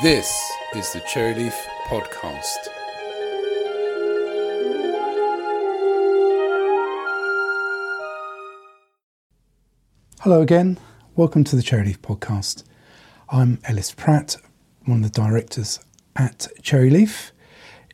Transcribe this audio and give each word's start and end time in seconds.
This 0.00 0.52
is 0.76 0.92
the 0.92 1.00
Cherryleaf 1.00 1.54
Podcast. 1.88 2.68
Hello 10.20 10.40
again. 10.40 10.78
Welcome 11.16 11.42
to 11.42 11.56
the 11.56 11.62
Cherryleaf 11.62 11.98
Podcast. 11.98 12.62
I'm 13.28 13.58
Ellis 13.64 13.90
Pratt, 13.90 14.36
one 14.84 15.02
of 15.02 15.12
the 15.12 15.20
directors 15.20 15.80
at 16.14 16.46
Cherryleaf. 16.62 17.32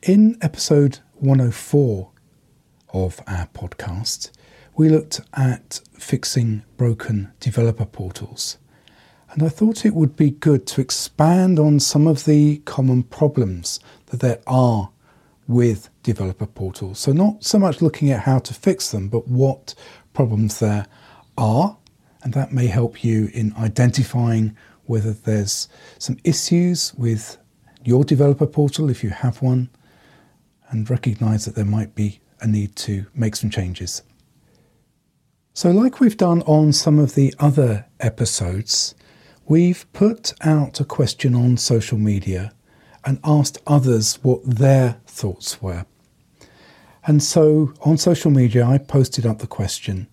In 0.02 0.36
episode 0.42 0.98
104 1.14 2.10
of 2.92 3.22
our 3.26 3.46
podcast, 3.54 4.30
we 4.76 4.90
looked 4.90 5.22
at 5.32 5.80
fixing 5.98 6.64
broken 6.76 7.32
developer 7.40 7.86
portals 7.86 8.58
and 9.34 9.42
I 9.42 9.48
thought 9.48 9.84
it 9.84 9.94
would 9.94 10.14
be 10.14 10.30
good 10.30 10.64
to 10.68 10.80
expand 10.80 11.58
on 11.58 11.80
some 11.80 12.06
of 12.06 12.24
the 12.24 12.58
common 12.58 13.02
problems 13.02 13.80
that 14.06 14.20
there 14.20 14.40
are 14.46 14.90
with 15.48 15.90
developer 16.04 16.46
portals. 16.46 17.00
So, 17.00 17.12
not 17.12 17.42
so 17.42 17.58
much 17.58 17.82
looking 17.82 18.12
at 18.12 18.20
how 18.20 18.38
to 18.38 18.54
fix 18.54 18.92
them, 18.92 19.08
but 19.08 19.26
what 19.26 19.74
problems 20.12 20.60
there 20.60 20.86
are. 21.36 21.76
And 22.22 22.32
that 22.32 22.52
may 22.52 22.68
help 22.68 23.02
you 23.02 23.28
in 23.34 23.52
identifying 23.54 24.56
whether 24.84 25.12
there's 25.12 25.68
some 25.98 26.16
issues 26.22 26.94
with 26.94 27.36
your 27.82 28.04
developer 28.04 28.46
portal 28.46 28.88
if 28.88 29.02
you 29.02 29.10
have 29.10 29.42
one, 29.42 29.68
and 30.70 30.88
recognize 30.88 31.44
that 31.44 31.56
there 31.56 31.64
might 31.64 31.96
be 31.96 32.20
a 32.40 32.46
need 32.46 32.76
to 32.76 33.06
make 33.14 33.34
some 33.34 33.50
changes. 33.50 34.02
So, 35.54 35.72
like 35.72 35.98
we've 35.98 36.16
done 36.16 36.42
on 36.42 36.72
some 36.72 37.00
of 37.00 37.16
the 37.16 37.34
other 37.40 37.86
episodes, 37.98 38.94
We've 39.46 39.84
put 39.92 40.32
out 40.40 40.80
a 40.80 40.86
question 40.86 41.34
on 41.34 41.58
social 41.58 41.98
media 41.98 42.54
and 43.04 43.20
asked 43.22 43.58
others 43.66 44.18
what 44.22 44.40
their 44.42 44.96
thoughts 45.06 45.60
were. 45.60 45.84
And 47.06 47.22
so 47.22 47.74
on 47.82 47.98
social 47.98 48.30
media, 48.30 48.64
I 48.64 48.78
posted 48.78 49.26
up 49.26 49.40
the 49.40 49.46
question 49.46 50.08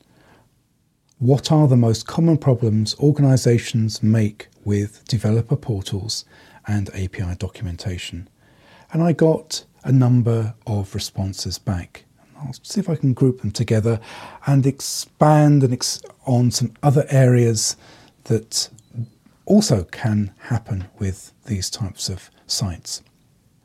What 1.18 1.50
are 1.50 1.66
the 1.70 1.78
most 1.78 2.08
common 2.08 2.40
problems 2.40 2.94
organizations 3.00 4.04
make 4.04 4.50
with 4.66 5.08
developer 5.08 5.56
portals 5.56 6.26
and 6.68 6.90
API 6.90 7.36
documentation? 7.40 8.30
And 8.92 9.02
I 9.02 9.14
got 9.14 9.64
a 9.86 9.94
number 9.94 10.56
of 10.68 10.94
responses 10.94 11.58
back. 11.58 12.04
I'll 12.38 12.54
see 12.64 12.82
if 12.82 12.90
I 12.90 12.96
can 12.96 13.14
group 13.14 13.40
them 13.40 13.52
together 13.52 14.02
and 14.46 14.66
expand 14.66 15.64
and 15.64 15.72
ex- 15.72 16.02
on 16.26 16.52
some 16.52 16.74
other 16.84 17.06
areas 17.10 17.78
that 18.26 18.70
also 19.52 19.84
can 19.84 20.32
happen 20.44 20.86
with 20.98 21.34
these 21.46 21.70
types 21.70 22.08
of 22.08 22.32
sites. 22.48 23.02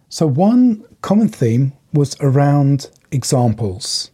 So, 0.08 0.26
one 0.26 0.84
common 1.00 1.28
theme 1.28 1.74
was 1.92 2.16
around 2.20 2.90
examples. 3.12 4.10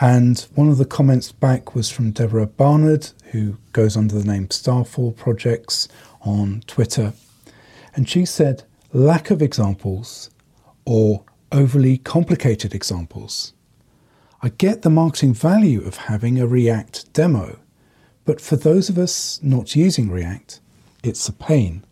And 0.00 0.38
one 0.54 0.68
of 0.68 0.78
the 0.78 0.84
comments 0.84 1.32
back 1.32 1.74
was 1.74 1.90
from 1.90 2.12
Deborah 2.12 2.46
Barnard, 2.46 3.10
who 3.32 3.58
goes 3.72 3.96
under 3.96 4.16
the 4.16 4.24
name 4.24 4.50
Starfall 4.50 5.10
Projects 5.10 5.88
on 6.20 6.62
Twitter. 6.68 7.12
And 7.96 8.08
she 8.08 8.24
said, 8.24 8.62
lack 8.92 9.32
of 9.32 9.42
examples 9.42 10.30
or 10.84 11.24
overly 11.50 11.98
complicated 11.98 12.72
examples. 12.72 13.52
I 14.40 14.50
get 14.50 14.82
the 14.82 14.90
marketing 14.90 15.34
value 15.34 15.84
of 15.84 15.96
having 15.96 16.40
a 16.40 16.46
React 16.46 17.12
demo, 17.12 17.58
but 18.24 18.40
for 18.40 18.56
those 18.56 18.88
of 18.88 18.98
us 18.98 19.40
not 19.42 19.74
using 19.74 20.10
React, 20.10 20.60
it's 21.02 21.28
a 21.28 21.32
pain. 21.32 21.84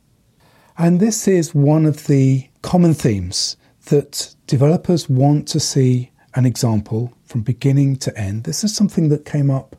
And 0.79 1.01
this 1.01 1.27
is 1.27 1.55
one 1.55 1.85
of 1.85 2.07
the 2.07 2.49
common 2.63 2.95
themes 2.95 3.57
that 3.87 4.35
developers 4.47 5.09
want 5.09 5.49
to 5.49 5.61
see 5.61 6.13
an 6.35 6.47
example 6.47 7.13
from 7.25 7.43
beginning 7.43 7.97
to 7.97 8.17
end. 8.17 8.45
This 8.45 8.63
is 8.63 8.75
something 8.75 9.09
that 9.09 9.25
came 9.25 9.51
up 9.51 9.77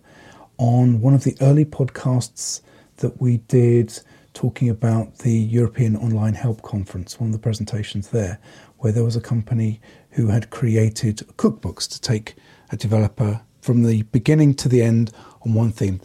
on 0.58 1.00
one 1.00 1.14
of 1.14 1.24
the 1.24 1.36
early 1.42 1.66
podcasts 1.66 2.62
that 2.98 3.22
we 3.22 3.38
did 3.38 3.98
talking 4.34 4.70
about 4.70 5.20
the 5.20 5.34
European 5.34 5.96
Online 5.96 6.34
Help 6.34 6.62
Conference, 6.62 7.20
one 7.20 7.30
of 7.30 7.34
the 7.34 7.40
presentations 7.40 8.10
there, 8.10 8.40
where 8.78 8.92
there 8.92 9.04
was 9.04 9.16
a 9.16 9.22
company 9.22 9.82
who 10.12 10.28
had 10.28 10.50
created 10.50 11.18
cookbooks 11.38 11.90
to 11.90 12.00
take 12.00 12.36
a 12.72 12.78
developer 12.78 13.42
from 13.62 13.84
the 13.84 14.04
beginning 14.04 14.54
to 14.56 14.70
the 14.70 14.82
end 14.82 15.12
on 15.46 15.54
one 15.54 15.72
theme 15.72 16.02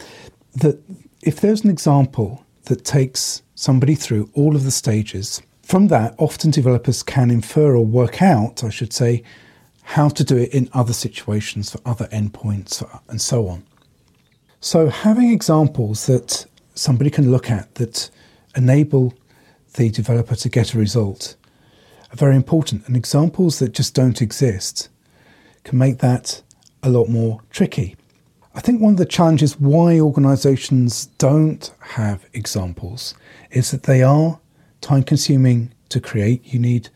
that 0.56 0.78
if 1.22 1.40
there's 1.40 1.64
an 1.64 1.70
example 1.70 2.44
that 2.64 2.84
takes 2.84 3.42
somebody 3.54 3.94
through 3.94 4.30
all 4.34 4.56
of 4.56 4.64
the 4.64 4.70
stages, 4.70 5.42
from 5.62 5.88
that, 5.88 6.14
often 6.18 6.50
developers 6.50 7.02
can 7.02 7.30
infer 7.30 7.74
or 7.76 7.84
work 7.84 8.22
out, 8.22 8.62
I 8.62 8.70
should 8.70 8.92
say, 8.92 9.22
how 9.82 10.08
to 10.08 10.24
do 10.24 10.36
it 10.36 10.52
in 10.52 10.68
other 10.72 10.92
situations 10.92 11.70
for 11.70 11.80
other 11.84 12.06
endpoints 12.06 12.84
and 13.08 13.20
so 13.20 13.48
on. 13.48 13.64
So, 14.60 14.88
having 14.88 15.30
examples 15.30 16.06
that 16.06 16.46
somebody 16.74 17.10
can 17.10 17.30
look 17.30 17.50
at 17.50 17.74
that 17.76 18.10
enable 18.56 19.14
the 19.74 19.90
developer 19.90 20.34
to 20.34 20.48
get 20.48 20.74
a 20.74 20.78
result 20.78 21.36
are 22.10 22.16
very 22.16 22.36
important, 22.36 22.86
and 22.86 22.96
examples 22.96 23.58
that 23.58 23.72
just 23.72 23.94
don't 23.94 24.22
exist 24.22 24.88
can 25.64 25.78
make 25.78 25.98
that 25.98 26.42
a 26.82 26.88
lot 26.88 27.08
more 27.08 27.40
tricky. 27.50 27.96
I 28.56 28.60
think 28.60 28.80
one 28.80 28.94
of 28.94 28.98
the 28.98 29.04
challenges 29.04 29.60
why 29.60 30.00
organizations 30.00 31.06
don't 31.18 31.70
have 31.80 32.26
examples 32.32 33.14
is 33.50 33.70
that 33.70 33.82
they 33.82 34.02
are 34.02 34.40
time 34.80 35.02
consuming 35.02 35.74
to 35.90 36.00
create. 36.00 36.54
You 36.54 36.58
need 36.58 36.88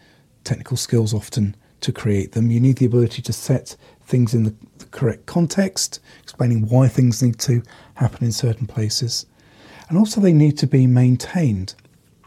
technical 0.42 0.78
skills 0.78 1.12
often 1.12 1.54
to 1.82 1.92
create 1.92 2.32
them. 2.32 2.50
You 2.50 2.60
need 2.60 2.78
the 2.78 2.86
ability 2.86 3.20
to 3.20 3.32
set 3.34 3.76
things 4.00 4.32
in 4.32 4.44
the, 4.44 4.54
the 4.78 4.86
correct 4.86 5.26
context, 5.26 6.00
explaining 6.22 6.66
why 6.66 6.88
things 6.88 7.22
need 7.22 7.38
to 7.40 7.62
happen 7.92 8.24
in 8.24 8.32
certain 8.32 8.66
places. 8.66 9.26
And 9.90 9.98
also, 9.98 10.18
they 10.22 10.32
need 10.32 10.56
to 10.58 10.66
be 10.66 10.86
maintained. 10.86 11.74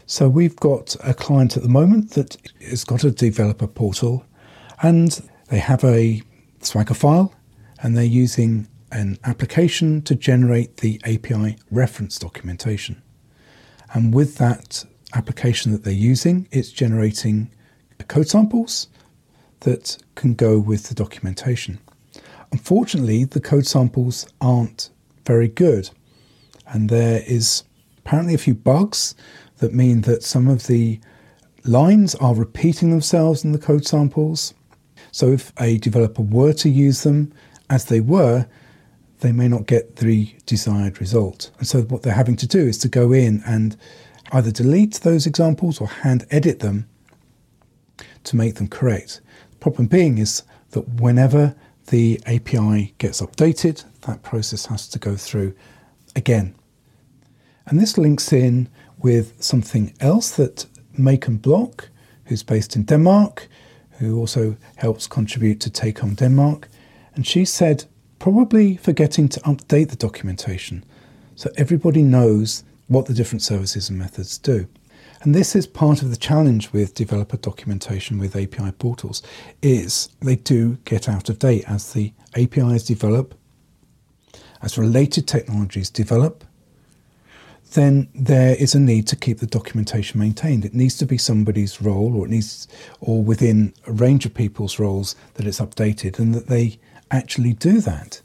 So, 0.06 0.30
we've 0.30 0.56
got 0.58 0.96
a 1.04 1.16
client 1.16 1.58
at 1.58 1.64
the 1.64 1.70
moment 1.70 2.12
that 2.12 2.38
has 2.62 2.84
got 2.84 3.04
a 3.04 3.10
developer 3.10 3.68
portal 3.68 4.26
and 4.84 5.28
they 5.50 5.58
have 5.58 5.84
a 5.84 6.22
Swagger 6.60 6.94
file 6.94 7.34
and 7.82 7.98
they're 7.98 8.04
using 8.04 8.68
an 8.94 9.18
application 9.24 10.02
to 10.04 10.16
generate 10.16 10.78
the 10.78 11.02
API 11.04 11.58
reference 11.72 12.18
documentation. 12.18 13.02
And 13.94 14.14
with 14.14 14.38
that 14.38 14.86
application 15.14 15.72
that 15.72 15.84
they're 15.84 15.94
using, 15.94 16.48
it's 16.52 16.72
generating 16.72 17.52
code 18.08 18.28
samples 18.28 18.88
that 19.62 19.98
can 20.16 20.34
go 20.34 20.60
with 20.60 20.90
the 20.90 20.96
documentation. 20.96 21.80
Unfortunately, 22.52 23.24
the 23.24 23.42
code 23.42 23.66
samples 23.66 24.28
aren't 24.40 24.90
very 25.26 25.48
good, 25.48 25.90
and 26.68 26.90
there 26.90 27.24
is 27.26 27.64
apparently 27.98 28.36
a 28.36 28.38
few 28.40 28.54
bugs 28.54 29.16
that 29.58 29.74
mean 29.74 30.02
that 30.02 30.24
some 30.24 30.48
of 30.48 30.68
the 30.68 31.00
lines 31.64 32.14
are 32.16 32.36
repeating 32.36 32.92
themselves 32.92 33.44
in 33.44 33.52
the 33.52 33.58
code 33.58 33.88
samples. 33.88 34.54
So, 35.12 35.30
if 35.30 35.52
a 35.60 35.78
developer 35.78 36.22
were 36.22 36.54
to 36.54 36.70
use 36.70 37.04
them 37.04 37.34
as 37.70 37.86
they 37.86 38.00
were, 38.00 38.46
they 39.24 39.32
may 39.32 39.48
not 39.48 39.66
get 39.66 39.96
the 39.96 40.36
desired 40.46 41.00
result. 41.00 41.50
And 41.58 41.66
so, 41.66 41.82
what 41.84 42.04
they're 42.04 42.14
having 42.14 42.36
to 42.36 42.48
do 42.48 42.60
is 42.60 42.78
to 42.80 42.90
go 42.90 43.14
in 43.14 43.42
and 43.46 43.78
either 44.34 44.52
delete 44.52 44.96
those 44.96 45.26
examples 45.26 45.80
or 45.80 45.88
hand 45.88 46.26
edit 46.30 46.60
them 46.60 46.88
to 48.26 48.36
make 48.36 48.56
them 48.56 48.68
correct. 48.68 49.22
The 49.52 49.58
problem 49.58 49.88
being 49.88 50.18
is 50.18 50.44
that 50.72 50.88
whenever 51.00 51.56
the 51.88 52.20
API 52.26 52.94
gets 52.98 53.22
updated, 53.22 53.86
that 54.02 54.24
process 54.24 54.66
has 54.66 54.90
to 54.90 55.00
go 55.00 55.16
through 55.16 55.56
again. 56.18 56.54
And 57.66 57.80
this 57.80 57.98
links 57.98 58.34
in 58.34 58.68
with 58.98 59.42
something 59.42 59.94
else 60.02 60.32
that 60.32 60.66
Maiken 61.00 61.42
Block, 61.42 61.90
who's 62.26 62.44
based 62.44 62.76
in 62.76 62.84
Denmark, 62.84 63.48
who 64.00 64.20
also 64.20 64.58
helps 64.76 65.08
contribute 65.08 65.62
to 65.62 65.70
Take 65.70 66.04
On 66.04 66.14
Denmark, 66.14 66.68
and 67.16 67.26
she 67.26 67.46
said 67.46 67.86
probably 68.24 68.78
forgetting 68.78 69.28
to 69.28 69.38
update 69.42 69.90
the 69.90 69.98
documentation 69.98 70.82
so 71.36 71.50
everybody 71.58 72.02
knows 72.02 72.64
what 72.88 73.06
the 73.06 73.14
different 73.14 73.42
services 73.42 73.90
and 73.90 74.00
methods 74.00 74.38
do. 74.38 74.66
And 75.24 75.36
this 75.36 75.58
is 75.58 75.68
part 75.68 76.02
of 76.02 76.10
the 76.10 76.16
challenge 76.16 76.72
with 76.72 76.96
developer 76.96 77.36
documentation 77.36 78.18
with 78.18 78.38
API 78.38 78.72
portals 78.72 79.24
is 79.62 80.08
they 80.22 80.38
do 80.38 80.78
get 80.86 81.10
out 81.10 81.28
of 81.28 81.38
date 81.38 81.66
as 81.68 81.92
the 81.92 82.14
APIs 82.34 82.86
develop, 82.86 83.36
as 84.62 84.78
related 84.78 85.28
technologies 85.28 85.90
develop, 85.90 86.46
then 87.74 88.10
there 88.14 88.56
is 88.56 88.76
a 88.76 88.80
need 88.80 89.08
to 89.08 89.16
keep 89.16 89.40
the 89.40 89.48
documentation 89.48 90.20
maintained. 90.20 90.66
It 90.66 90.74
needs 90.74 90.98
to 90.98 91.06
be 91.06 91.18
somebody's 91.18 91.82
role 91.82 92.16
or 92.16 92.26
it 92.26 92.30
needs 92.30 92.68
or 93.00 93.24
within 93.24 93.74
a 93.86 93.92
range 93.92 94.26
of 94.26 94.34
people's 94.34 94.80
roles 94.80 95.16
that 95.36 95.46
it's 95.46 95.60
updated 95.60 96.20
and 96.20 96.34
that 96.34 96.48
they 96.48 96.80
actually 97.12 97.54
do 97.54 97.80
that. 97.82 98.22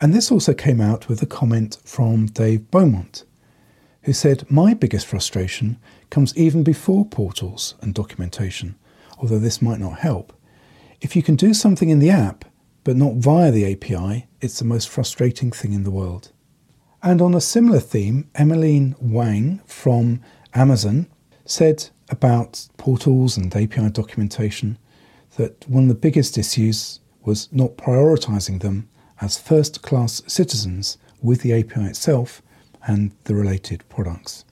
And 0.00 0.14
this 0.14 0.30
also 0.30 0.54
came 0.54 0.80
out 0.80 1.08
with 1.08 1.22
a 1.22 1.26
comment 1.26 1.78
from 1.84 2.26
Dave 2.26 2.70
Beaumont, 2.70 3.24
who 4.02 4.12
said, 4.12 4.50
My 4.50 4.72
biggest 4.72 5.06
frustration 5.06 5.78
comes 6.08 6.36
even 6.36 6.62
before 6.62 7.04
portals 7.04 7.74
and 7.82 7.94
documentation, 7.94 8.76
although 9.18 9.38
this 9.38 9.60
might 9.60 9.78
not 9.78 9.98
help. 9.98 10.32
If 11.00 11.16
you 11.16 11.22
can 11.22 11.36
do 11.36 11.52
something 11.52 11.90
in 11.90 11.98
the 11.98 12.10
app, 12.10 12.46
but 12.82 12.96
not 12.96 13.16
via 13.16 13.50
the 13.50 13.70
API, 13.72 14.26
it's 14.40 14.58
the 14.58 14.64
most 14.64 14.88
frustrating 14.88 15.50
thing 15.50 15.74
in 15.74 15.84
the 15.84 15.90
world. 15.90 16.32
And 17.02 17.22
on 17.22 17.34
a 17.34 17.40
similar 17.40 17.80
theme, 17.80 18.28
Emmeline 18.34 18.94
Wang 19.00 19.60
from 19.64 20.20
Amazon 20.52 21.06
said 21.46 21.88
about 22.10 22.68
portals 22.76 23.36
and 23.38 23.54
API 23.54 23.88
documentation 23.88 24.76
that 25.36 25.66
one 25.66 25.84
of 25.84 25.88
the 25.88 25.94
biggest 25.94 26.36
issues 26.36 27.00
was 27.24 27.48
not 27.52 27.76
prioritizing 27.76 28.60
them 28.60 28.88
as 29.20 29.38
first 29.38 29.80
class 29.80 30.22
citizens 30.26 30.98
with 31.22 31.40
the 31.40 31.52
API 31.52 31.84
itself 31.84 32.42
and 32.86 33.12
the 33.24 33.34
related 33.34 33.88
products. 33.88 34.44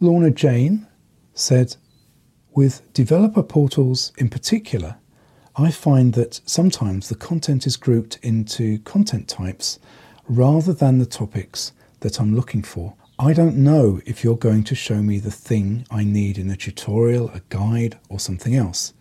Lorna 0.00 0.30
Jane 0.30 0.86
said, 1.34 1.76
with 2.54 2.92
developer 2.92 3.42
portals 3.42 4.12
in 4.16 4.28
particular, 4.28 4.96
I 5.56 5.72
find 5.72 6.12
that 6.14 6.40
sometimes 6.44 7.08
the 7.08 7.16
content 7.16 7.66
is 7.66 7.76
grouped 7.76 8.18
into 8.22 8.78
content 8.80 9.28
types 9.28 9.80
rather 10.28 10.72
than 10.72 10.98
the 10.98 11.06
topics 11.06 11.72
that 12.00 12.20
I'm 12.20 12.36
looking 12.36 12.62
for. 12.62 12.94
I 13.18 13.32
don't 13.32 13.56
know 13.56 14.00
if 14.06 14.22
you're 14.22 14.36
going 14.36 14.62
to 14.64 14.74
show 14.74 15.02
me 15.02 15.18
the 15.18 15.30
thing 15.30 15.86
I 15.90 16.04
need 16.04 16.38
in 16.38 16.50
a 16.50 16.56
tutorial, 16.56 17.30
a 17.30 17.40
guide, 17.48 17.98
or 18.08 18.20
something 18.20 18.54
else. 18.54 18.92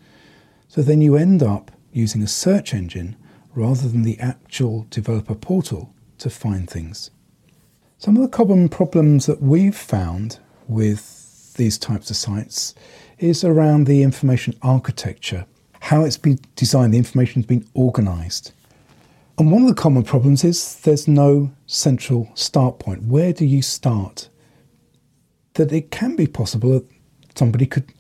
So 0.68 0.82
then 0.82 1.02
you 1.02 1.16
end 1.16 1.44
up 1.44 1.72
using 1.92 2.24
a 2.24 2.28
search 2.28 2.74
engine 2.74 3.16
rather 3.54 3.88
than 3.88 4.04
the 4.04 4.20
actual 4.20 4.88
developer 4.90 5.36
portal 5.36 5.94
to 6.20 6.30
find 6.30 6.70
things. 6.70 7.12
Some 8.00 8.16
of 8.16 8.22
the 8.22 8.28
common 8.28 8.70
problems 8.70 9.26
that 9.26 9.42
we've 9.42 9.76
found 9.76 10.40
with 10.68 11.54
these 11.56 11.78
types 11.78 12.10
of 12.10 12.16
sites 12.16 12.74
is 13.20 13.44
around 13.44 13.86
the 13.86 14.04
information 14.04 14.56
architecture, 14.62 15.46
how 15.80 16.06
it's 16.06 16.18
been 16.18 16.40
designed, 16.56 16.94
the 16.94 16.98
information's 17.00 17.46
been 17.46 17.68
organized. 17.74 18.52
And 19.38 19.52
one 19.52 19.62
of 19.62 19.68
the 19.68 19.76
common 19.76 20.04
problems 20.04 20.44
is 20.44 20.78
there's 20.82 21.08
no 21.08 21.52
central 21.68 22.32
start 22.34 22.80
point. 22.80 23.04
Where 23.04 23.34
do 23.34 23.46
you 23.46 23.62
start? 23.62 24.30
That 25.54 25.72
it 25.72 25.92
can 25.92 26.16
be 26.16 26.26
possible 26.26 26.72
that 26.72 26.90
somebody 27.36 27.68
could 27.68 27.94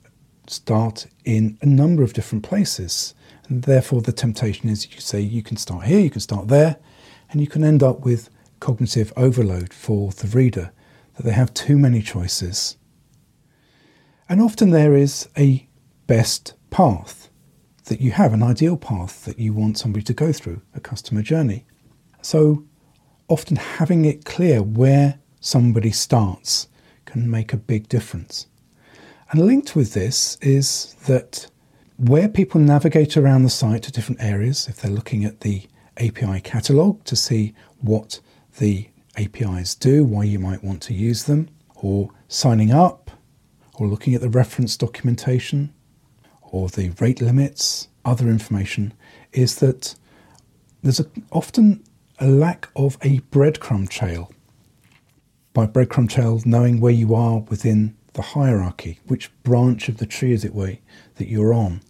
start 0.47 1.05
in 1.25 1.59
a 1.61 1.67
number 1.67 2.01
of 2.01 2.13
different 2.13 2.43
places. 2.43 3.13
And 3.49 3.63
therefore, 3.63 4.01
the 4.01 4.11
temptation 4.11 4.67
is 4.67 4.91
you 4.91 4.99
say 4.99 5.21
you 5.21 5.43
can 5.43 5.57
start 5.57 5.85
here, 5.85 5.99
you 5.99 6.09
can 6.09 6.21
start 6.21 6.47
there, 6.47 6.77
and 7.29 7.39
you 7.39 7.47
can 7.47 7.63
end 7.63 7.83
up 7.83 7.99
with 7.99 8.29
cognitive 8.59 9.13
overload 9.15 9.73
for 9.73 10.11
the 10.11 10.27
reader, 10.27 10.71
that 11.15 11.23
they 11.23 11.33
have 11.33 11.53
too 11.53 11.77
many 11.77 12.01
choices. 12.01 12.77
And 14.27 14.41
often 14.41 14.71
there 14.71 14.95
is 14.95 15.29
a 15.37 15.67
best 16.07 16.55
path 16.71 17.26
that 17.87 18.01
you 18.01 18.11
have 18.11 18.33
an 18.33 18.43
ideal 18.43 18.77
path 18.77 19.25
that 19.25 19.39
you 19.39 19.53
want 19.53 19.77
somebody 19.77 20.03
to 20.03 20.13
go 20.13 20.31
through, 20.31 20.61
a 20.75 20.79
customer 20.79 21.21
journey. 21.21 21.65
So 22.21 22.65
often 23.27 23.57
having 23.57 24.05
it 24.05 24.25
clear 24.25 24.61
where 24.61 25.19
somebody 25.39 25.91
starts 25.91 26.67
can 27.05 27.29
make 27.29 27.53
a 27.53 27.57
big 27.57 27.87
difference. 27.89 28.47
And 29.31 29.45
linked 29.45 29.75
with 29.75 29.93
this 29.93 30.37
is 30.41 30.95
that 31.05 31.49
where 31.97 32.29
people 32.29 32.61
navigate 32.61 33.17
around 33.17 33.43
the 33.43 33.49
site 33.49 33.83
to 33.83 33.91
different 33.91 34.21
areas, 34.21 34.67
if 34.67 34.77
they're 34.77 34.91
looking 34.91 35.25
at 35.25 35.41
the 35.41 35.63
API 35.97 36.39
catalog 36.41 37.03
to 37.05 37.15
see 37.15 37.53
what 37.81 38.19
the 38.59 38.89
APIs 39.17 39.75
do, 39.75 40.03
why 40.03 40.23
you 40.23 40.39
might 40.39 40.63
want 40.63 40.81
to 40.83 40.93
use 40.93 41.23
them, 41.23 41.49
or 41.75 42.09
signing 42.27 42.71
up, 42.71 43.11
or 43.75 43.87
looking 43.87 44.13
at 44.13 44.21
the 44.21 44.29
reference 44.29 44.77
documentation, 44.77 45.73
or 46.51 46.69
the 46.69 46.89
rate 46.99 47.21
limits, 47.21 47.87
other 48.05 48.29
information, 48.29 48.93
is 49.33 49.57
that 49.57 49.95
there's 50.81 50.99
a, 50.99 51.07
often 51.31 51.83
a 52.19 52.27
lack 52.27 52.69
of 52.75 52.97
a 53.01 53.19
breadcrumb 53.31 53.89
trail. 53.89 54.31
By 55.53 55.65
breadcrumb 55.65 56.09
trail, 56.09 56.41
knowing 56.45 56.79
where 56.79 56.93
you 56.93 57.15
are 57.15 57.39
within 57.39 57.95
the 58.13 58.21
hierarchy, 58.21 58.99
which 59.07 59.31
branch 59.43 59.89
of 59.89 59.97
the 59.97 60.05
tree, 60.05 60.33
as 60.33 60.45
it 60.45 60.53
were, 60.53 60.77
that 61.15 61.27
you're 61.27 61.53
on. 61.53 61.81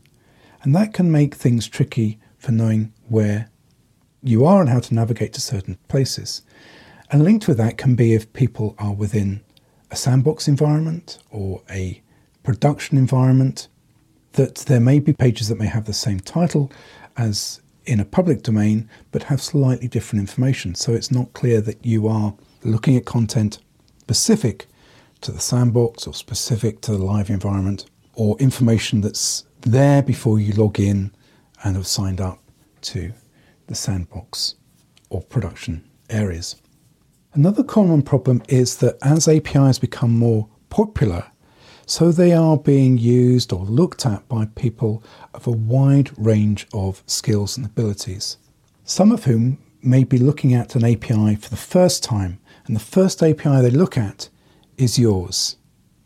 And 0.61 0.75
that 0.75 0.93
can 0.93 1.11
make 1.11 1.35
things 1.35 1.67
tricky 1.67 2.19
for 2.37 2.51
knowing 2.51 2.93
where 3.07 3.49
you 4.21 4.45
are 4.45 4.61
and 4.61 4.69
how 4.69 4.79
to 4.79 4.93
navigate 4.93 5.33
to 5.33 5.41
certain 5.41 5.77
places. 5.87 6.41
And 7.11 7.23
linked 7.23 7.47
with 7.47 7.57
that 7.57 7.77
can 7.77 7.95
be 7.95 8.13
if 8.13 8.33
people 8.33 8.75
are 8.77 8.93
within 8.93 9.41
a 9.89 9.95
sandbox 9.95 10.47
environment 10.47 11.19
or 11.31 11.61
a 11.69 12.01
production 12.43 12.97
environment 12.97 13.67
that 14.37 14.55
there 14.67 14.79
may 14.79 14.99
be 14.99 15.13
pages 15.13 15.47
that 15.47 15.57
may 15.57 15.65
have 15.65 15.85
the 15.85 15.93
same 15.93 16.19
title 16.19 16.71
as 17.17 17.59
in 17.87 17.99
a 17.99 18.05
public 18.05 18.43
domain 18.43 18.87
but 19.11 19.23
have 19.23 19.41
slightly 19.41 19.87
different 19.87 20.21
information. 20.21 20.75
So 20.75 20.93
it's 20.93 21.09
not 21.11 21.33
clear 21.33 21.59
that 21.61 21.83
you 21.83 22.07
are 22.07 22.35
looking 22.63 22.95
at 22.95 23.05
content 23.05 23.57
specific 23.99 24.67
to 25.21 25.31
the 25.31 25.39
sandbox 25.39 26.05
or 26.05 26.13
specific 26.13 26.81
to 26.81 26.91
the 26.91 27.03
live 27.03 27.31
environment 27.31 27.87
or 28.13 28.37
information 28.37 29.01
that's 29.01 29.43
there 29.61 30.03
before 30.03 30.39
you 30.39 30.53
log 30.53 30.79
in 30.79 31.11
and 31.63 31.75
have 31.75 31.87
signed 31.87 32.21
up 32.21 32.39
to 32.81 33.11
the 33.65 33.75
sandbox 33.75 34.53
or 35.09 35.23
production 35.23 35.83
areas. 36.11 36.57
Another 37.33 37.63
common 37.63 38.03
problem 38.03 38.43
is 38.47 38.77
that 38.77 38.97
as 39.01 39.27
APIs 39.27 39.79
become 39.79 40.15
more 40.15 40.47
popular, 40.69 41.25
so 41.89 42.11
they 42.11 42.33
are 42.33 42.57
being 42.57 42.97
used 42.97 43.53
or 43.53 43.63
looked 43.63 44.05
at 44.05 44.27
by 44.27 44.45
people 44.55 45.01
of 45.33 45.47
a 45.47 45.51
wide 45.51 46.11
range 46.19 46.67
of 46.73 47.01
skills 47.07 47.55
and 47.55 47.65
abilities, 47.65 48.37
some 48.83 49.09
of 49.09 49.23
whom 49.23 49.57
may 49.81 50.03
be 50.03 50.17
looking 50.17 50.53
at 50.53 50.75
an 50.75 50.83
API 50.83 51.35
for 51.35 51.49
the 51.49 51.55
first 51.55 52.03
time, 52.03 52.39
and 52.65 52.75
the 52.75 52.81
first 52.81 53.23
API 53.23 53.61
they 53.61 53.69
look 53.69 53.97
at 53.97 54.27
is 54.77 54.99
yours. 54.99 55.55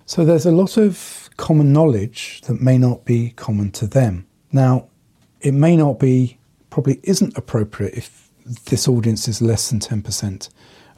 So 0.05 0.23
there's 0.23 0.45
a 0.45 0.51
lot 0.51 0.77
of 0.77 1.31
common 1.37 1.73
knowledge 1.73 2.41
that 2.41 2.61
may 2.61 2.77
not 2.77 3.03
be 3.03 3.31
common 3.31 3.71
to 3.71 3.87
them. 3.87 4.27
Now, 4.51 4.87
it 5.39 5.55
may 5.55 5.75
not 5.75 5.99
be, 5.99 6.37
probably 6.69 6.99
isn't 7.01 7.35
appropriate 7.35 7.95
if 7.95 8.29
this 8.65 8.87
audience 8.87 9.27
is 9.27 9.41
less 9.41 9.71
than 9.71 9.79
10% 9.79 10.47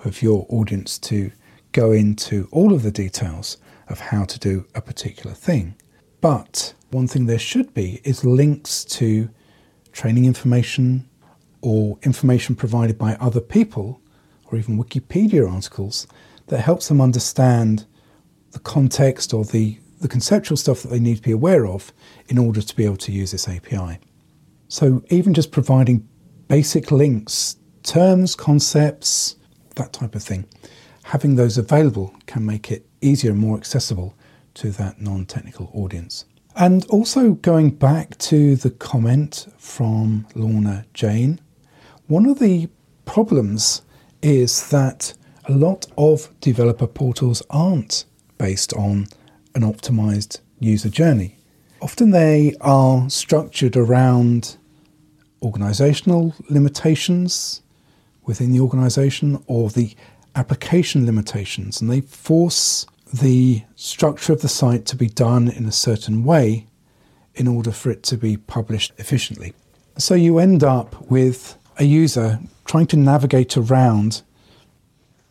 of 0.04 0.22
your 0.22 0.46
audience 0.50 1.00
to 1.00 1.32
go 1.72 1.94
into 1.94 2.50
all 2.52 2.74
of 2.74 2.84
the 2.84 2.92
details 2.92 3.58
of 3.88 4.00
how 4.00 4.26
to 4.26 4.40
do 4.40 4.66
a 4.76 4.82
particular 4.82 5.34
thing. 5.36 5.76
But 6.22 6.74
one 6.92 7.08
thing 7.08 7.26
there 7.26 7.40
should 7.40 7.74
be 7.74 8.02
is 8.04 8.24
links 8.24 8.86
to 8.86 9.30
training 9.92 10.26
information 10.26 11.10
or 11.62 11.98
information 12.04 12.56
provided 12.56 12.98
by 12.98 13.16
other 13.16 13.42
people 13.42 14.02
or 14.46 14.58
even 14.58 14.82
Wikipedia 14.82 15.50
articles 15.50 16.08
that 16.48 16.60
helps 16.60 16.88
them 16.88 17.02
understand 17.02 17.86
the 18.52 18.60
context 18.60 19.34
or 19.34 19.44
the, 19.46 19.80
the 20.02 20.08
conceptual 20.08 20.58
stuff 20.58 20.84
that 20.84 20.90
they 20.90 21.00
need 21.00 21.18
to 21.18 21.22
be 21.22 21.32
aware 21.32 21.66
of 21.66 21.92
in 22.28 22.38
order 22.38 22.62
to 22.62 22.76
be 22.76 22.86
able 22.86 22.98
to 22.98 23.12
use 23.12 23.32
this 23.32 23.48
API. 23.48 24.00
So 24.68 25.04
even 25.10 25.34
just 25.34 25.52
providing 25.52 26.08
basic 26.48 26.92
links, 26.92 27.58
terms, 27.84 28.36
concepts, 28.36 29.36
that 29.76 29.94
type 29.94 30.16
of 30.16 30.24
thing, 30.24 30.46
having 31.04 31.36
those 31.36 31.58
available 31.58 32.14
can 32.26 32.46
make 32.46 32.72
it 32.72 32.86
easier 33.02 33.32
and 33.32 33.40
more 33.40 33.58
accessible 33.58 34.16
to 34.56 34.72
that 34.72 35.02
non 35.02 35.26
technical 35.26 35.70
audience. 35.74 36.26
And 36.56 36.86
also 36.86 37.32
going 37.34 37.72
back 37.72 38.18
to 38.20 38.56
the 38.56 38.70
comment 38.70 39.48
from 39.58 40.28
Lorna 40.36 40.86
Jane, 40.94 41.42
one 42.08 42.28
of 42.28 42.40
the 42.40 42.70
problems 43.06 43.82
is 44.22 44.70
that 44.70 45.14
a 45.46 45.52
lot 45.52 45.88
of 45.98 46.30
developer 46.40 46.88
portals 46.88 47.42
aren't 47.50 48.06
based 48.38 48.74
on 48.74 49.08
an 49.56 49.62
optimized 49.62 50.40
user 50.60 50.90
journey. 50.90 51.38
Often 51.82 52.12
they 52.12 52.56
are 52.62 53.10
structured 53.10 53.76
around 53.76 54.58
organizational 55.42 56.34
limitations 56.50 57.62
within 58.26 58.54
the 58.54 58.60
organization 58.60 59.44
or 59.48 59.70
the 59.70 59.96
application 60.36 61.06
limitations, 61.06 61.82
and 61.82 61.90
they 61.90 62.02
force 62.02 62.86
the 63.14 63.64
structure 63.76 64.34
of 64.34 64.42
the 64.42 64.50
site 64.50 64.86
to 64.88 64.96
be 64.96 65.08
done 65.08 65.48
in 65.48 65.66
a 65.66 65.72
certain 65.72 66.24
way 66.24 66.66
in 67.36 67.48
order 67.48 67.72
for 67.72 67.92
it 67.92 68.04
to 68.04 68.18
be 68.18 68.38
published 68.38 68.92
efficiently. 68.98 69.54
So 69.98 70.16
you 70.16 70.40
end 70.40 70.64
up 70.64 71.10
with 71.10 71.58
a 71.78 71.84
user 71.84 72.40
trying 72.66 72.88
to 72.88 72.98
navigate 72.98 73.56
around, 73.58 74.24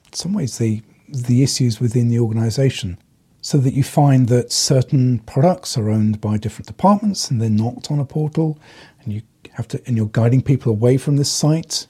in 0.06 0.12
some 0.12 0.32
ways, 0.32 0.58
the, 0.58 0.82
the 1.08 1.42
issues 1.42 1.80
within 1.80 2.08
the 2.08 2.18
organization. 2.18 2.98
So 3.40 3.58
that 3.58 3.74
you 3.74 3.82
find 3.82 4.28
that 4.28 4.52
certain 4.52 5.18
products 5.20 5.76
are 5.76 5.90
owned 5.90 6.20
by 6.20 6.36
different 6.36 6.68
departments 6.68 7.28
and 7.28 7.42
they're 7.42 7.50
not 7.50 7.90
on 7.90 7.98
a 7.98 8.04
portal, 8.04 8.58
and 9.02 9.12
you 9.12 9.22
have 9.54 9.66
to, 9.68 9.82
and 9.86 9.96
you're 9.96 10.06
guiding 10.06 10.42
people 10.42 10.70
away 10.70 10.96
from 10.96 11.16
this 11.16 11.30
site. 11.30 11.88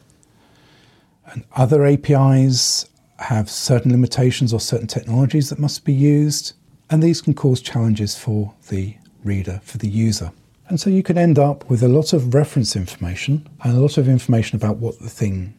And 1.26 1.44
other 1.54 1.84
APIs 1.84 2.86
have 3.22 3.50
certain 3.50 3.90
limitations 3.90 4.52
or 4.52 4.60
certain 4.60 4.86
technologies 4.86 5.50
that 5.50 5.58
must 5.58 5.84
be 5.84 5.92
used, 5.92 6.54
and 6.90 7.02
these 7.02 7.20
can 7.20 7.34
cause 7.34 7.60
challenges 7.60 8.16
for 8.16 8.54
the 8.68 8.96
reader, 9.24 9.60
for 9.64 9.78
the 9.78 9.88
user. 9.88 10.32
And 10.68 10.80
so 10.80 10.90
you 10.90 11.02
can 11.02 11.18
end 11.18 11.38
up 11.38 11.68
with 11.68 11.82
a 11.82 11.88
lot 11.88 12.12
of 12.12 12.34
reference 12.34 12.76
information 12.76 13.48
and 13.62 13.76
a 13.76 13.80
lot 13.80 13.98
of 13.98 14.08
information 14.08 14.56
about 14.56 14.78
what 14.78 14.98
the 14.98 15.10
thing 15.10 15.54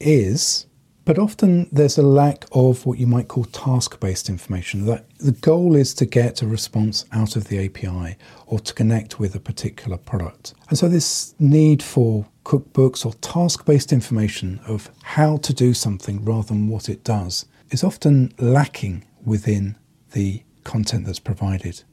is, 0.00 0.66
but 1.08 1.18
often 1.18 1.66
there's 1.72 1.96
a 1.96 2.02
lack 2.02 2.44
of 2.52 2.84
what 2.84 2.98
you 2.98 3.06
might 3.06 3.28
call 3.28 3.44
task 3.44 3.98
based 3.98 4.28
information. 4.28 4.84
That 4.84 5.06
the 5.16 5.32
goal 5.32 5.74
is 5.74 5.94
to 5.94 6.04
get 6.04 6.42
a 6.42 6.46
response 6.46 7.06
out 7.12 7.34
of 7.34 7.44
the 7.44 7.64
API 7.64 8.18
or 8.46 8.60
to 8.60 8.74
connect 8.74 9.18
with 9.18 9.34
a 9.34 9.40
particular 9.40 9.96
product. 9.96 10.52
And 10.68 10.78
so, 10.78 10.86
this 10.86 11.34
need 11.38 11.82
for 11.82 12.26
cookbooks 12.44 13.06
or 13.06 13.14
task 13.14 13.64
based 13.64 13.90
information 13.90 14.60
of 14.66 14.90
how 15.02 15.38
to 15.38 15.54
do 15.54 15.72
something 15.72 16.22
rather 16.26 16.48
than 16.48 16.68
what 16.68 16.90
it 16.90 17.04
does 17.04 17.46
is 17.70 17.82
often 17.82 18.34
lacking 18.38 19.06
within 19.24 19.78
the 20.12 20.42
content 20.64 21.06
that's 21.06 21.18
provided. 21.18 21.84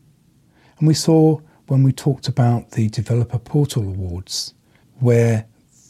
And 0.78 0.90
we 0.90 0.94
saw 0.94 1.40
when 1.68 1.84
we 1.84 1.94
talked 1.94 2.28
about 2.28 2.72
the 2.72 2.90
Developer 2.90 3.40
Portal 3.40 3.84
Awards, 3.84 4.54
where 5.00 5.46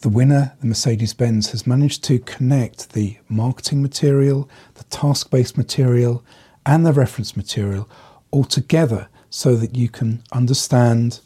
the 0.05 0.09
winner, 0.09 0.53
the 0.59 0.67
Mercedes 0.67 1.15
Benz, 1.15 1.49
has 1.49 1.65
managed 1.65 2.03
to 2.03 2.19
connect 2.19 2.93
the 2.93 3.17
marketing 3.27 3.81
material, 3.81 4.47
the 4.75 4.83
task 4.83 5.31
based 5.31 5.57
material, 5.57 6.23
and 6.63 6.85
the 6.85 6.93
reference 6.93 7.35
material 7.35 7.89
all 8.29 8.43
together 8.43 9.07
so 9.31 9.55
that 9.55 9.75
you 9.75 9.89
can 9.89 10.21
understand 10.31 11.21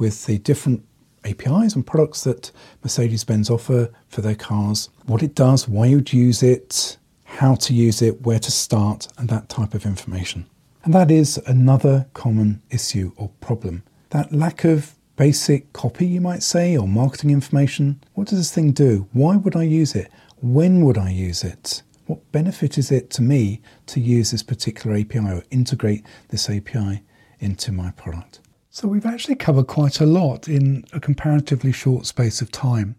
with 0.00 0.26
the 0.26 0.38
different 0.38 0.84
APIs 1.24 1.76
and 1.76 1.86
products 1.86 2.24
that 2.24 2.50
Mercedes 2.82 3.22
Benz 3.22 3.50
offer 3.50 3.92
for 4.08 4.20
their 4.20 4.34
cars 4.34 4.90
what 5.06 5.22
it 5.22 5.36
does, 5.36 5.68
why 5.68 5.86
you'd 5.86 6.12
use 6.12 6.42
it, 6.42 6.96
how 7.22 7.54
to 7.54 7.72
use 7.72 8.02
it, 8.02 8.22
where 8.22 8.40
to 8.40 8.50
start, 8.50 9.06
and 9.16 9.28
that 9.28 9.48
type 9.48 9.74
of 9.74 9.86
information. 9.86 10.46
And 10.82 10.92
that 10.92 11.12
is 11.12 11.40
another 11.46 12.06
common 12.14 12.62
issue 12.68 13.12
or 13.14 13.30
problem. 13.40 13.84
That 14.10 14.32
lack 14.32 14.64
of 14.64 14.96
basic 15.16 15.72
copy, 15.72 16.06
you 16.06 16.20
might 16.20 16.42
say, 16.42 16.76
or 16.76 16.88
marketing 16.88 17.30
information. 17.30 18.02
What 18.14 18.28
does 18.28 18.38
this 18.38 18.52
thing 18.52 18.72
do? 18.72 19.08
Why 19.12 19.36
would 19.36 19.56
I 19.56 19.62
use 19.62 19.94
it? 19.94 20.10
When 20.40 20.84
would 20.84 20.98
I 20.98 21.10
use 21.10 21.44
it? 21.44 21.82
What 22.06 22.30
benefit 22.32 22.76
is 22.76 22.92
it 22.92 23.10
to 23.10 23.22
me 23.22 23.62
to 23.86 24.00
use 24.00 24.30
this 24.30 24.42
particular 24.42 24.96
API 24.96 25.18
or 25.18 25.42
integrate 25.50 26.04
this 26.28 26.50
API 26.50 27.02
into 27.40 27.72
my 27.72 27.92
product? 27.92 28.40
So, 28.70 28.88
we've 28.88 29.06
actually 29.06 29.36
covered 29.36 29.68
quite 29.68 30.00
a 30.00 30.06
lot 30.06 30.48
in 30.48 30.84
a 30.92 30.98
comparatively 30.98 31.70
short 31.70 32.06
space 32.06 32.42
of 32.42 32.50
time. 32.50 32.96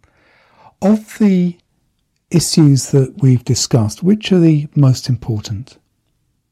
Of 0.81 1.17
the 1.19 1.57
issues 2.31 2.91
that 2.91 3.21
we've 3.21 3.43
discussed, 3.43 4.01
which 4.01 4.31
are 4.31 4.39
the 4.39 4.67
most 4.75 5.09
important? 5.09 5.77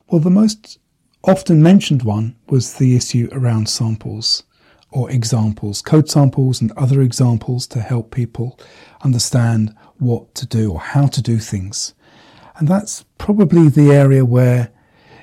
Well, 0.08 0.20
the 0.20 0.30
most 0.30 0.78
often 1.24 1.64
mentioned 1.64 2.04
one 2.04 2.36
was 2.50 2.74
the 2.74 2.96
issue 2.96 3.30
around 3.32 3.70
samples 3.70 4.44
or 4.94 5.10
examples, 5.10 5.82
code 5.82 6.08
samples 6.10 6.62
and 6.62 6.72
other 6.74 7.02
examples 7.02 7.66
to 7.68 7.80
help 7.80 8.12
people 8.12 8.60
understand 9.04 9.76
what 9.98 10.36
to 10.36 10.46
do 10.46 10.72
or 10.72 10.80
how 10.80 11.08
to 11.08 11.22
do 11.22 11.40
things. 11.40 11.96
And 12.58 12.68
that's 12.68 13.04
probably 13.18 13.70
the 13.70 13.92
area 13.92 14.24
where 14.24 14.72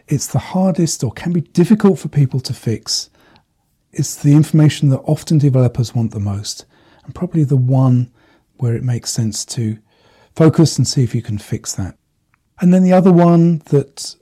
it's 0.09 0.27
the 0.27 0.41
hardest 0.41 1.05
or 1.05 1.13
can 1.13 1.33
be 1.33 1.41
difficult 1.41 2.01
for 2.01 2.09
people 2.09 2.41
to 2.41 2.53
fix. 2.53 3.11
It's 3.93 4.17
the 4.17 4.35
information 4.35 4.89
that 4.89 5.01
often 5.01 5.39
developers 5.39 5.95
want 5.95 6.11
the 6.11 6.21
most, 6.21 6.67
and 7.05 7.15
probably 7.15 7.45
the 7.45 7.57
one 7.57 8.13
where 8.57 8.75
it 8.75 8.83
makes 8.83 9.11
sense 9.11 9.45
to 9.45 9.79
focus 10.35 10.79
and 10.79 10.87
see 10.87 11.05
if 11.05 11.15
you 11.15 11.23
can 11.23 11.39
fix 11.39 11.75
that. 11.75 11.97
And 12.61 12.75
then 12.75 12.83
the 12.83 12.93
other 12.93 13.13
one 13.13 13.59
that 13.67 14.17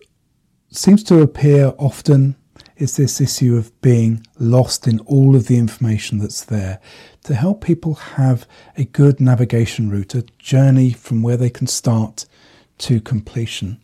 seems 0.70 1.02
to 1.04 1.22
appear 1.22 1.72
often 1.78 2.36
is 2.78 2.96
this 2.96 3.20
issue 3.20 3.56
of 3.56 3.78
being 3.80 4.24
lost 4.38 4.86
in 4.86 5.00
all 5.00 5.34
of 5.34 5.46
the 5.46 5.58
information 5.58 6.18
that's 6.18 6.44
there 6.44 6.80
to 7.24 7.34
help 7.34 7.62
people 7.62 7.94
have 7.94 8.46
a 8.76 8.84
good 8.84 9.20
navigation 9.20 9.90
route, 9.90 10.14
a 10.14 10.22
journey 10.38 10.92
from 10.92 11.22
where 11.22 11.36
they 11.36 11.50
can 11.50 11.66
start 11.66 12.24
to 12.78 13.00
completion 13.00 13.80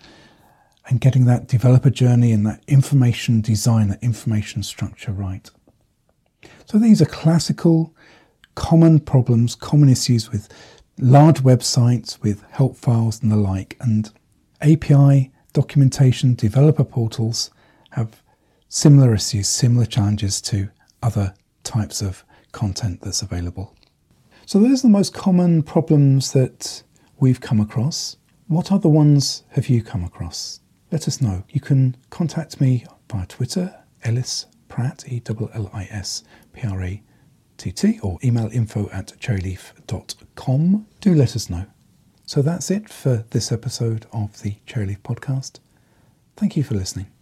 and 0.87 1.01
getting 1.01 1.25
that 1.25 1.49
developer 1.49 1.91
journey 1.91 2.31
and 2.31 2.47
that 2.47 2.63
information 2.69 3.41
design, 3.41 3.89
that 3.89 4.03
information 4.03 4.63
structure 4.63 5.13
right. 5.13 5.51
So 6.67 6.79
these 6.79 7.03
are 7.03 7.07
classical, 7.07 7.95
common 8.55 9.01
problems, 9.01 9.55
common 9.55 9.89
issues 9.89 10.31
with 10.31 10.49
large 10.99 11.43
websites, 11.43 12.21
with 12.23 12.45
help 12.51 12.77
files 12.77 13.23
and 13.23 13.33
the 13.33 13.37
like. 13.37 13.77
And 13.81 14.11
API, 14.61 15.33
documentation, 15.53 16.35
developer 16.35 16.85
portals 16.85 17.51
have 17.91 18.23
similar 18.75 19.15
issues, 19.15 19.47
similar 19.47 19.87
challenges 19.87 20.41
to 20.41 20.69
other 21.01 21.33
types 21.63 22.03
of 22.03 22.25
content 22.51 23.01
that's 23.03 23.23
available. 23.23 23.77
So, 24.47 24.59
those 24.59 24.81
are 24.81 24.89
the 24.89 24.93
most 24.93 25.15
common 25.15 25.63
problems 25.63 26.33
that 26.33 26.83
we've 27.19 27.41
come 27.41 27.61
across. 27.61 28.17
What 28.49 28.73
other 28.73 28.89
ones 28.89 29.45
have 29.51 29.69
you 29.69 29.83
come 29.83 30.05
across? 30.05 30.61
Let 30.91 31.07
us 31.07 31.21
know. 31.21 31.45
You 31.49 31.61
can 31.61 31.97
contact 32.11 32.61
me 32.61 32.85
via 33.11 33.27
Twitter, 33.27 33.75
Ellis 34.03 34.47
Pratt, 34.69 35.05
E 35.09 35.23
L 35.29 35.51
L 35.55 35.71
I 35.73 35.85
S 35.85 36.25
P 36.53 36.67
R 36.67 36.83
A 36.83 37.03
T 37.57 37.71
T, 37.71 38.01
or 38.03 38.19
email 38.25 38.51
info 38.53 38.91
at 38.91 39.15
cherryleaf.com. 39.21 40.87
Do 41.01 41.15
let 41.15 41.37
us 41.37 41.49
know. 41.49 41.67
So 42.27 42.43
that's 42.43 42.71
it 42.71 42.89
for 42.89 43.25
this 43.31 43.53
episode 43.53 44.07
of 44.13 44.43
the 44.43 44.57
Cherryleaf 44.67 45.01
podcast. 45.01 45.61
Thank 46.37 46.57
you 46.57 46.65
for 46.65 46.75
listening. 46.75 47.14